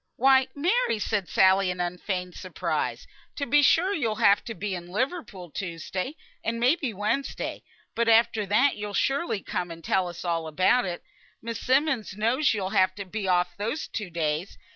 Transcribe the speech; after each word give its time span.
"Why, 0.15 0.47
Mary!" 0.55 0.97
said 0.97 1.29
Sally, 1.29 1.69
in 1.69 1.79
unfeigned 1.79 2.33
surprise. 2.33 3.05
"To 3.35 3.45
be 3.45 3.61
sure 3.61 3.93
you'll 3.93 4.15
have 4.15 4.43
to 4.45 4.55
be 4.55 4.73
in 4.73 4.87
Liverpool, 4.89 5.51
Tuesday, 5.51 6.15
and 6.43 6.59
may 6.59 6.75
be 6.75 6.91
Wednesday; 6.91 7.61
but 7.93 8.09
after 8.09 8.47
that 8.47 8.75
you'll 8.77 8.95
surely 8.95 9.43
come, 9.43 9.69
and 9.69 9.83
tell 9.83 10.07
us 10.07 10.25
all 10.25 10.47
about 10.47 10.85
it. 10.85 11.03
Miss 11.39 11.59
Simmonds 11.61 12.17
knows 12.17 12.51
you'll 12.51 12.71
have 12.71 12.95
to 12.95 13.05
be 13.05 13.27
off 13.27 13.55
those 13.57 13.87
two 13.87 14.09
days. 14.09 14.57